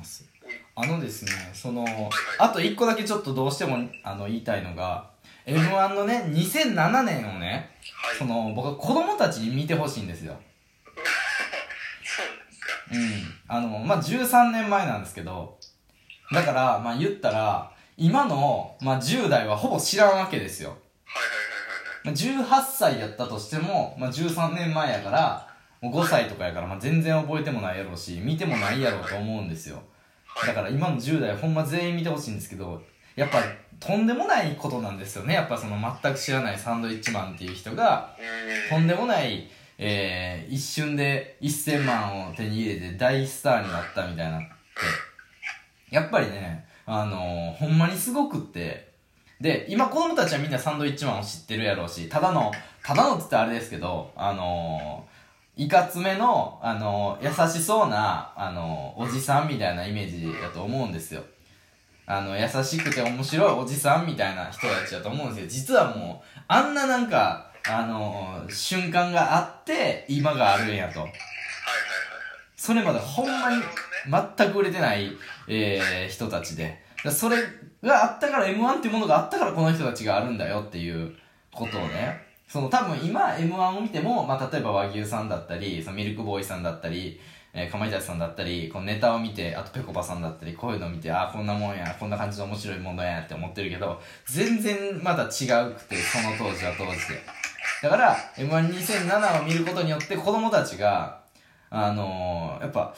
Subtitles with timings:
[0.00, 0.24] ます。
[0.74, 1.84] あのですねその
[2.38, 5.10] あと1個だけちょっとどうしてもあの言いたいのが
[5.46, 7.70] m 1のね2007年をね
[8.02, 8.16] はい。
[8.16, 10.34] その僕は子供たちに見てほしいんですよ。
[12.02, 12.66] そうなんですか。
[12.92, 13.68] うん。
[13.68, 15.58] あのまあ13年前なんですけど
[16.32, 20.70] だからまあ言ったら今の、まあ、10代はほぼ知らんわけですよ。
[20.70, 20.78] はい
[22.08, 22.46] はいはいはいはい。
[22.46, 25.49] まあ、18歳やったとしても、まあ、13年前やから
[25.80, 29.82] もう5歳とかやから、まあ、全然覚えてもないやろうし見てもないやろうと思うんですよ。
[30.46, 32.82] だから今の10代ほんま全員見てほしいんですけど
[33.16, 33.42] やっぱ
[33.78, 35.34] とんでもないことなんですよね。
[35.34, 38.14] やっぱその全く知らないサンドイッチマンっていう人が
[38.68, 44.48] とんでもない、えー、一瞬で1000万を手に入れて大スターになったみたいなって。
[45.90, 48.90] やっぱりねあのー、ほんまにすごくって。
[49.40, 52.52] で今子供たちはみんなサンドイッチマンを知ってるやろうしただの
[52.84, 55.06] ただのっつってあれですけどあの、
[55.60, 61.22] いかつめの、あの、優しそうな、あの、おじさんみたいなイメージだと思うんですよ。
[62.06, 65.46] あの優しくて面白いおじさんみたいな人たちだと思うんですよ。
[65.48, 71.06] 実はもうあんななんかあの、瞬間があって今があるんやと。
[72.56, 73.62] それまでほんまに
[74.38, 75.12] 全く売れてない、
[75.46, 76.82] えー、人たちで。
[77.12, 77.36] それ
[77.82, 81.14] があったから m 1っていうものがあったからこの人たちがあるんだよっていう
[81.52, 87.20] ことをねその多分今 m 1を見ても、まあ、例えば和牛さんだったりそのミルクボーイさんだったり、
[87.54, 95.28] えー、かまいたちさんだったりこのネタを見てあとぺこぱさんだったりこういうのを見てああこんなもんやこんな感じで面白いものやって思ってるけど全然まだ違う
[95.74, 97.22] くてその当時は当時で。
[97.84, 101.20] だから m 1 2 0 0 7を見ることによって子供たちが
[101.70, 102.92] あのー、やっぱ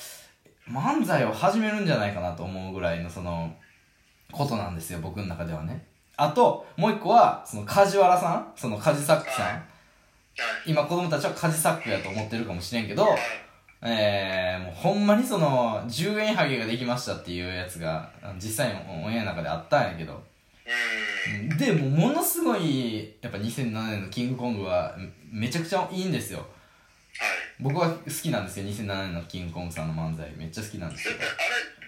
[0.67, 3.55] 漫才を始めるんじゃないかなと思うぐらいのその
[4.33, 5.91] ことなんですよ僕の中ではね。
[6.16, 8.52] あともう一個はその梶原さん？
[8.56, 9.46] その梶作さん？
[9.46, 9.62] はい。
[10.66, 13.06] 今子供たちは梶作やと思ってるかもしれんけど
[13.84, 20.22] えー、もうほんまにその10円ハゲができましたっていうやつが実際のオンエアの中であったんやけど。
[21.28, 21.58] うん。
[21.58, 24.96] でもものすごいやっぱ2007年のキングコングは
[25.30, 26.39] めちゃくちゃいいんですよ。
[26.39, 26.48] はい。
[27.61, 30.30] 僕は好きなんですよ2007年のキングコングさんの漫才。
[30.36, 31.14] めっちゃ好きなんですよ。
[31.18, 31.27] あれ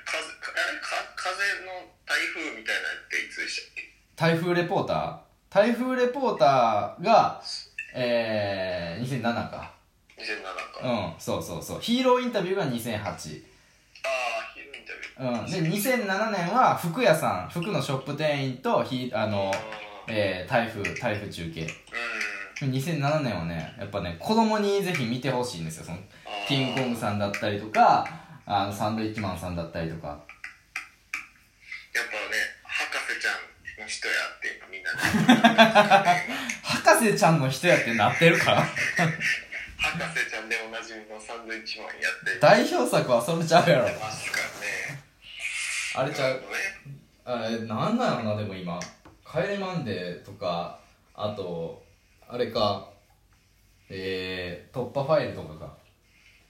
[0.04, 1.30] 風あれか風
[1.64, 1.72] の
[2.06, 3.73] 台風みたいなのっていつでした
[4.16, 5.16] 台風レポーター？
[5.50, 7.40] 台風レポーターが
[7.94, 9.72] えー、2007か。
[10.18, 11.80] 2007か、うああんそうそうそう。
[11.80, 15.58] ヒーローインタビューが2008ヒーローインタビュー。
[15.58, 15.70] うん。
[15.70, 17.48] で2007年は服屋さん。
[17.48, 19.58] 服のショップ店員とひあのあ
[20.08, 21.60] えー、台風台風中継。
[22.60, 22.70] ーうん。
[22.72, 25.84] 2007年はねやっぱね子供にぜひ見てほしいんですよ。
[25.84, 25.98] その
[26.48, 28.06] キングコングさんだったりとか
[28.46, 30.26] あのサンドイッチマンさんだったりとかやっぱね
[32.62, 34.98] 博士ちゃんの人やってみんなね
[36.62, 38.62] 博士ちゃんの人やってなってるから。
[38.62, 38.72] 博
[40.18, 43.84] 士ちゃんでおなじみのサンドイッチマンやって代表作はそれちゃうやろ。
[43.84, 45.02] ますからね。
[45.96, 46.34] あれちゃう？
[46.34, 46.40] ね。
[47.24, 48.80] あれなんなんやろなでも今
[49.30, 50.78] 「帰れマンデー」とか
[51.14, 51.84] あと
[52.28, 52.88] あれか。
[53.90, 55.76] えー、突破ファイルとかか。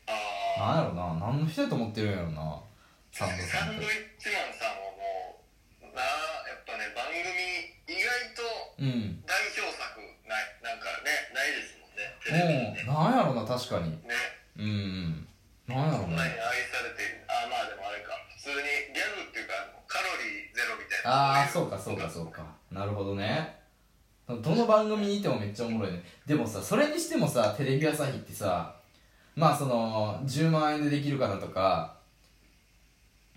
[0.07, 1.27] あなんやろな。
[1.27, 2.63] 何の人やと思ってるんやろな。
[3.11, 5.43] サあンドサンドイッチマンさんはも
[5.83, 7.19] うなあやっぱね番組
[7.91, 8.07] 意外
[8.39, 8.43] と
[8.79, 9.23] うん。
[9.27, 13.91] 代表作ないなんかねないですもんねテレビなんやろな確かに。
[14.03, 14.15] ね。
[14.57, 15.27] うん
[15.67, 15.99] なんやろな。
[15.99, 16.39] そんなに愛
[16.71, 17.25] されている。
[17.29, 18.12] あまあでもあれか。
[18.37, 21.41] 普通にギャグっていうかあのカロリーゼロみたいな。
[21.41, 22.45] ああそうかそうかそうか。
[22.71, 23.65] なるほどね。
[24.27, 26.03] どの番組にいてもめっちゃおもろいね。
[26.27, 28.75] でもさそれにしてもさテレビ朝日ってさ
[29.37, 31.95] まあその10万円でできるかなとか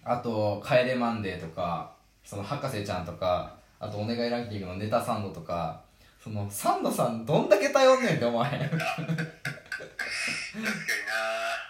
[0.04, 1.92] あと「帰れマンデー」とか
[2.24, 5.82] その博士ちゃんとかあと「お願いランキング」のネタサンドとか
[6.24, 8.70] そのサンドさんどんだけ頼んねんって思わへん？
[8.70, 9.24] 確かにな。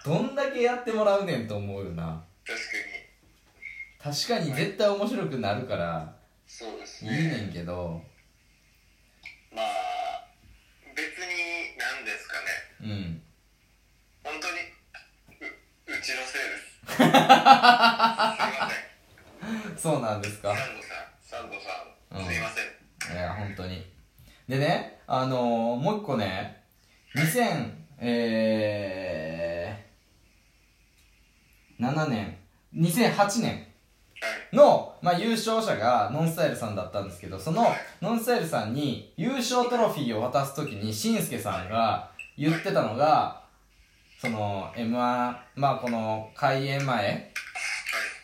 [0.06, 2.24] どんだけやってもらうねんと思うよな。
[2.46, 2.58] 確
[4.30, 4.40] かに。
[4.40, 6.16] 確かに絶対面白くなるから
[6.48, 8.02] そうですいいねねんけど。
[9.52, 9.66] まあ
[10.96, 12.46] 別に何ですかね。
[12.82, 13.22] うん。
[14.24, 14.54] 本当に
[15.90, 16.78] ううちのせいです。
[16.98, 18.36] すいま
[18.70, 19.78] せん。
[19.78, 21.70] そうなんですかサンドさんサンドさ
[22.16, 22.62] ん、うんすいませ
[23.14, 23.86] んいや本当に
[24.48, 26.64] でねあのー、もう一個ね
[27.16, 32.38] 2000えー、7年
[32.76, 33.66] 2008年
[34.54, 37.66] の、まあ、優勝者がノンスタイルさんだったんですけどその
[38.02, 43.42] ノンスタイルさんに優勝トロフィーを渡す時にしんすけさんが言ってたのが
[44.20, 45.00] その m 1
[45.56, 47.32] まあこの開演前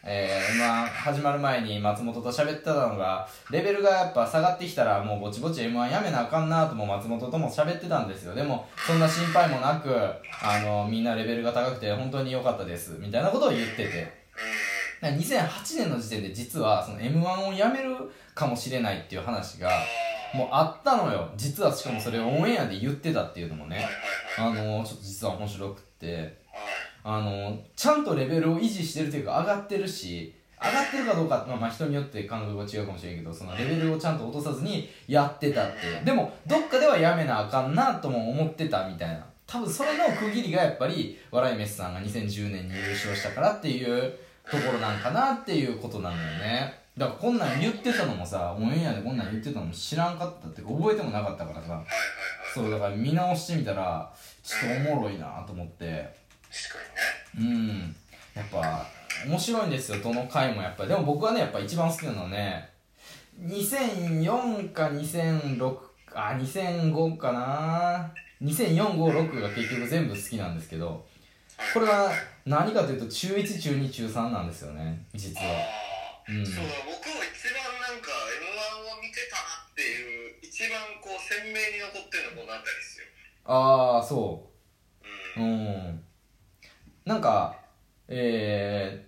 [0.06, 8.36] えー、m 1始まる前に松本と喋ってたのがレベルがやっぱ下がってきたらもうぼちぼち m 1やめなあかんなとも松本とも喋ってたんですよ。
[8.36, 14.24] でもそんな心配もなくあのみんなレベルが高くて本当に良かったですみたいなことを言ってて。
[15.02, 17.96] 2008年の時点で実はその m 1をやめる
[18.34, 19.70] かもしれないっていう話が
[20.34, 21.30] もうあったのよ。
[21.36, 23.86] 実はしかもそれをオンエアで言ってたっていうのもね。
[24.38, 26.43] あのちょっと実は面白くって。
[27.04, 30.34] あのちゃんとレベルを維持してるというか上がってるし
[30.64, 39.26] 上がってるかどうかまあまあ人によって感覚が違うかもしれんけどそのレベルをちゃんと落とさずにやってたってでもどっかではやめなあかんなとも思ってたみたいな。
[39.46, 44.14] 多分それの区切りがやっぱり笑い飯さんが2010年に優勝したからっていう
[44.50, 46.80] ところなんかなっていうことなんだよね。
[46.98, 51.84] だからこんなん言ってたのもさオンエアでこんなん言ってたのも知らんかったっていうか覚えてもなかったからさ。
[52.54, 54.12] そうだから見直してみたら
[54.44, 56.23] ちょっとおもろいなと思って。
[57.38, 57.95] うん。
[58.33, 58.85] やっぱ
[59.25, 60.83] 面白いんですよどの回もやっぱ。
[60.83, 62.69] りでも僕はねやっぱ一番好きなのはね
[63.41, 65.77] 2004か2006
[66.13, 68.12] あ2005かな。
[68.41, 71.06] 200456が結局全部好きなんですけど
[71.74, 72.12] これは
[72.45, 75.51] 何かというと中1中2中3なんですよね実は。
[76.27, 76.45] うん。
[76.45, 78.45] そうだ僕も一番なんか m
[78.91, 79.41] 1を見てたな
[79.71, 83.06] っていう一番こう鮮明に残ってるのこの辺りですよ。
[83.45, 84.50] ああそ
[85.38, 85.39] う。
[85.39, 85.47] うん。
[85.47, 85.50] う
[85.89, 86.03] ん
[87.06, 87.64] なんか
[88.08, 89.06] え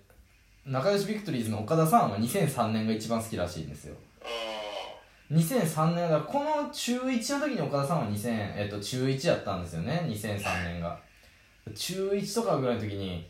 [0.66, 3.94] ー、仲良しビクトリーズの岡田さんは2003年が一番好きらしいんですよ。
[5.32, 10.98] 2003年だこの中1の時に岡田さんは2000、えっと、中1やったんですよね2003年が。
[11.74, 13.26] 中1とかぐらいの時に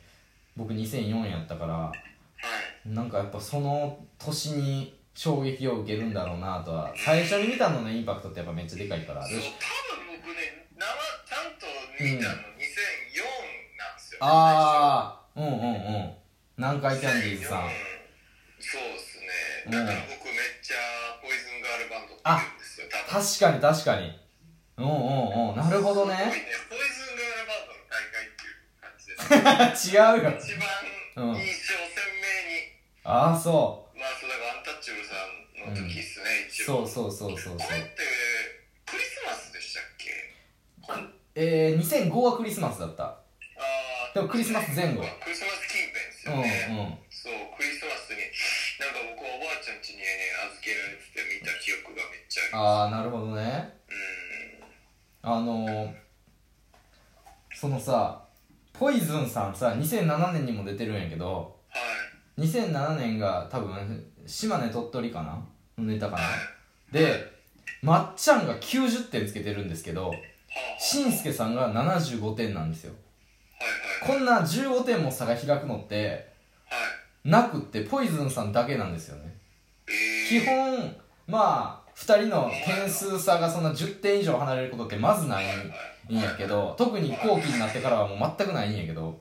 [0.56, 1.92] 僕2004やったから
[2.84, 9.22] なんかやっぱその年に衝撃を受けるんだろうなとは最初に見たののインパクトってやっぱめっちゃでかいから。
[9.22, 10.84] 多分僕ね生
[11.24, 11.66] ちゃんと
[11.98, 12.55] 見たの2004なん
[14.16, 16.16] よ、ああうんうんうん。
[16.56, 17.68] 南海キャンディーズさん。
[17.68, 17.70] 2004
[18.58, 19.76] そうですね。
[19.76, 20.76] だから僕めっちゃ
[21.20, 24.18] ポイズンガールバンドって言うんですよ確かに確かに。
[24.78, 25.56] うんうんうん。
[25.56, 26.16] なるほどね。
[26.16, 26.32] ね。
[26.68, 29.92] ポイズンガールバンドの大会っていう感じです。
[29.92, 30.32] 違うよ。
[30.38, 30.68] 一番
[31.16, 36.86] 印象鮮明に、ああそまあそうだからアンタッチャブルさんの時っすね、う一応。
[36.86, 37.68] そうそうそうそうそう。
[37.68, 37.96] これって
[38.84, 40.36] クリスマスでしたっけ？
[41.34, 43.18] えー、2005はクリスマスだった
[44.16, 48.24] でもクリスマス前後クリスマス近辺ですうんよね、うんそうクリスマスに。
[48.80, 50.06] なんか僕おばあちゃん家にね
[50.46, 53.74] 預けられてて見た記憶がめっちゃあるああなるほどね。
[55.22, 55.32] うん。
[55.32, 55.92] あのー、
[57.52, 58.22] そのさ
[58.72, 61.78] ポイズンさんさ2007年にも出てるんやけどは
[62.42, 62.46] い。
[62.46, 65.44] 2007年が多分島根鳥取かな？
[65.76, 66.22] のネタかな？
[66.22, 66.28] は
[66.90, 66.92] い。
[66.92, 67.32] で
[67.82, 70.80] まっちゃんが90点つけてるんですけどはあ。
[70.80, 72.94] しんすけさんが75点なんですよ
[74.04, 76.28] こんな15点も差が開くのって
[76.68, 76.76] は
[77.24, 77.28] い。
[77.28, 79.34] なくってポイズンさんだけなんですよね。
[79.88, 80.96] え基本
[81.26, 85.44] まあ2人の点数差がそんな10点以上離れることってまずない
[86.08, 89.18] んやけど特に後期になってからはもう全くないんやけど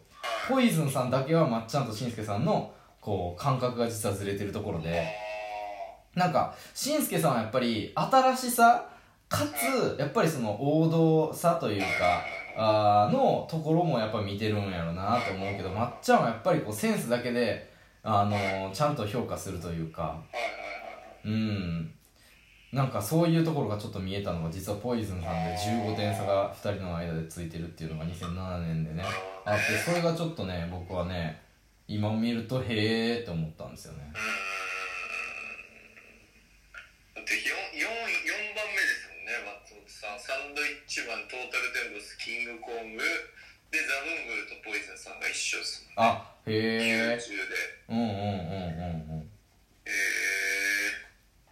[0.49, 5.07] ポイズンさんだけはまっちゃんとしんすけさんのこう感覚が実はずれてるところで
[6.15, 8.85] なんかしんすけさんはやっぱり新しさ
[9.29, 12.21] かつやっぱりその王道さというか
[12.57, 17.69] あのところもやっぱ見てるんやろなと思うけどまっちゃんはやっぱりこうセンスだけで
[18.03, 20.21] あのちゃんと評価するというか。
[21.23, 21.91] うん。
[22.71, 29.03] なんかそういうところがちょっと見えたのが実はポイズンさんで15点差が2人の間でついてるっていうのが2007年でね。
[29.45, 31.39] あってそれがちょっとね僕はね
[31.87, 34.13] 今見るとへえって思ったんですよねうーん
[37.13, 43.03] だって 4, 4, 4番目ですもんね松本さんサンドイッータルテンボスキングコング。
[43.71, 47.55] でザブングルとポイズンさんが一緒ですもんあへえ90で。
[47.89, 48.19] うんうんうんうん
[49.11, 49.29] うん。
[49.85, 49.91] え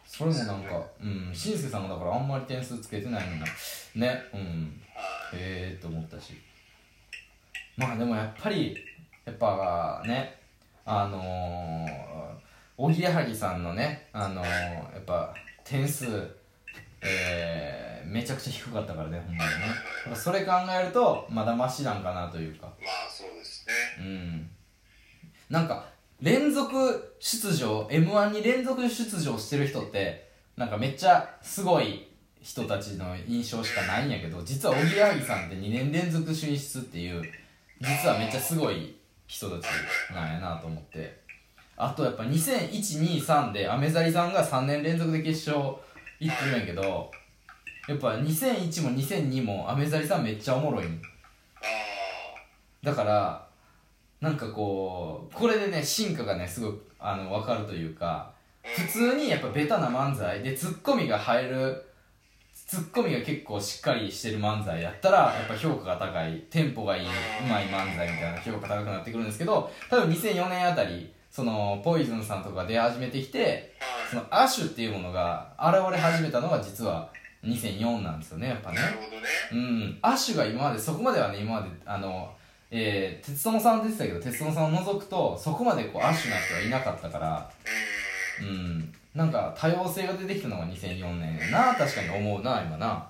[0.06, 3.42] それもなんかうんしんすけさんがだからあんまり点数つけてないのに
[3.96, 4.82] ねうん。
[4.94, 5.36] ー、はい。
[5.36, 6.34] へえって思ったし。
[7.76, 8.78] まあでもやっぱり
[9.26, 10.40] やっぱね
[10.86, 12.36] あのー、
[12.78, 15.34] おぎやはぎさんのねあのー、やっぱ
[15.64, 16.30] 点数
[17.04, 20.16] えー、めちゃくちゃ低かったからねほんまにね。
[20.16, 22.68] それ考えるとまだマシなんかなというか。
[22.68, 22.72] ま
[23.08, 23.74] あそうですね。
[24.00, 24.50] うん。
[25.50, 25.86] なんか
[26.22, 32.08] 連続出場 m 1に連続出場してる人ってなんかめっちゃすごい
[32.42, 37.22] 人たちの印象しかないんやけど実はおぎやはぎさんって2年連続進出っていう
[37.80, 38.96] 実はめっちゃすごい
[39.28, 39.66] 人たち
[40.14, 41.24] なんやなと思って。
[41.76, 45.76] あとやっぱ200123でアメザリさんが3年連続で決勝
[46.24, 47.12] 行ってるんやけど
[47.88, 50.86] やっぱ2001も2002もアメザリさんめっちゃおもろい。
[50.86, 51.02] ん
[52.82, 53.48] だから
[54.22, 58.32] なんかこうこれでね進化がねすごいあの分かるというか
[58.64, 61.86] 普通にやっぱベタな漫才でツッコミが入る
[62.54, 67.08] ツッコミが結構しっかりしてる漫才やったらやっぱ評価が高いテンポがいいう
[67.50, 73.74] まい漫才みたいな評価高くなってくるんですけど多分2004年あたりそのポイズンさんとか出始めてきて
[74.14, 77.10] そのアッシュっていうものが現れ始めたのが実は
[77.44, 78.76] 2004なんですよねやっぱね。
[78.78, 79.28] なるほどね。
[79.52, 79.98] うん。
[80.02, 82.32] アッシュが今までそこまではね今まであの
[82.72, 87.50] えー、鉄友さんって言ってたけど鉄友さんを除くとそこまでこうアッシュな人はいなかったから。
[88.42, 88.94] ううん。
[89.16, 91.76] なんか多様性が出てきたのが2004年やな。
[91.76, 93.08] 確かに思うな今な。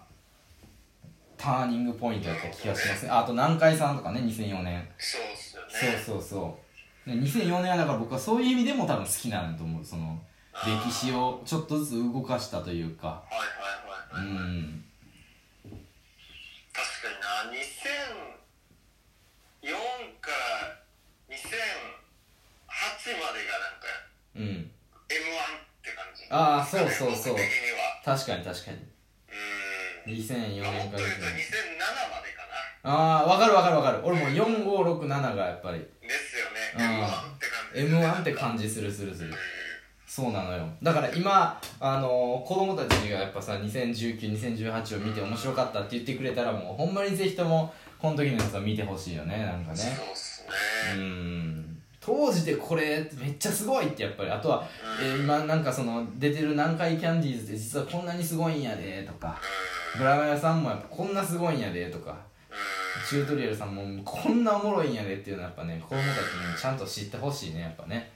[1.38, 3.12] ターニングポイントやった気がしますね。
[3.12, 4.80] ああと南海さんとかね2004年。
[4.80, 6.00] んそうっすよね。
[6.06, 6.58] そうそうそ
[7.06, 7.10] う。
[7.10, 10.18] で2004年はだから僕はそういう意味でも多分好きなんだと思うその
[10.62, 13.08] 歴史をちょっとずつ動かしたというか。
[13.08, 13.42] はいは
[14.22, 14.86] ういはいはい、ん。
[16.72, 17.60] 確かにな2004
[20.22, 20.36] から
[21.30, 21.36] 2008
[23.20, 23.90] までがなんか
[24.36, 24.56] うん M1 っ
[25.82, 26.24] て感じ。
[26.30, 27.36] ああそうそうそう。
[28.06, 28.78] 確かに確かに。
[28.78, 28.82] う
[30.06, 31.40] 2004ーん年からもっと言うと2007
[32.14, 32.44] までか
[32.84, 32.84] な。
[32.84, 34.02] ああ分かる分かる分かる。
[34.06, 35.80] 俺も4567がやっぱり。
[35.80, 36.60] ですよね。
[36.78, 36.84] うん。
[37.04, 37.80] M1 って感じ。
[37.82, 39.34] m 1って感じするするする
[40.16, 40.64] そうなのよ。
[40.84, 49.78] だから今あのー子供たちがやっぱさ20192018を見て面白かったって言ってくれたらもうほんまにぜひともこの時のやつを見てほしいよねなんかね。
[50.14, 51.82] そうん。
[52.00, 54.30] 当時でこれめっちゃすごいってやっぱり。
[54.30, 54.64] あとは、
[55.02, 59.42] えー今なんかその出てる南海キャンディーズって実はこんなにすごいんやでとか。
[59.98, 62.16] ブラマヨさんもやっぱこんなすごいんやでとか。
[63.10, 66.10] チュートリアルさんもこんなおもろいんやでっていうのはやっぱね子供たち
[66.56, 68.12] にちゃんと知ってほしいねやっぱね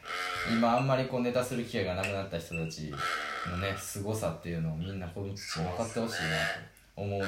[0.52, 2.92] 今あんまりこうネタする機会がなくなった人たち
[3.50, 6.30] のね凄さっていうのをみんな子供たちに分かってほしいな
[6.96, 7.26] と思うね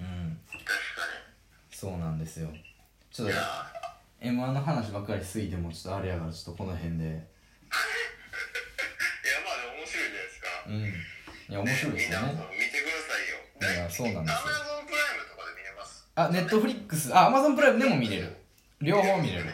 [0.00, 0.38] うん。
[1.70, 2.48] そうなんですよ。
[3.10, 3.34] ちょっと
[4.20, 7.04] m 1の話ばっかりすぎてもちょっとあれやからちょっとこの辺で。
[7.04, 7.20] いやま
[9.52, 10.48] あでも面白いじゃないですか。
[10.66, 10.76] うん。
[10.82, 12.26] いや面白いですよね。
[12.26, 13.82] 見てくださいよ。
[13.82, 14.38] いやそうなんですよ。
[16.16, 18.36] あネットフリックスあアマゾンプライムでも見れる。
[18.80, 19.44] 両方見れる。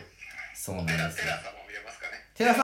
[0.55, 1.33] そうなんですよ